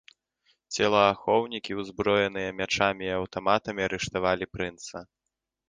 [0.77, 5.07] Целаахоўнікі, узброеныя мячамі і аўтаматамі, арыштавалі прынца.